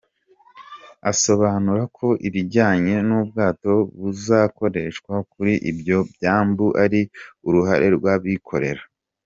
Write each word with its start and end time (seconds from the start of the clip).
Asobanura 1.11 1.83
ko 1.97 2.07
ibijyanye 2.27 2.95
n’ubwato 3.07 3.71
buzakoreshwa 3.99 5.13
kuri 5.31 5.53
ibyo 5.71 5.97
byambu 6.13 6.67
ari 6.83 7.01
uruhare 7.47 7.87
rw’abikorera. 7.97 8.83